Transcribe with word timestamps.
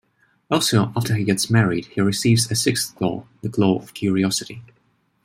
Also, 0.49 0.91
after 0.95 1.13
he 1.13 1.23
gets 1.23 1.51
married, 1.51 1.85
he 1.85 2.01
receives 2.01 2.49
a 2.49 2.55
sixth 2.55 2.95
claw, 2.95 3.23
the 3.43 3.49
claw 3.49 3.77
of 3.77 3.93
curiosity. 3.93 4.63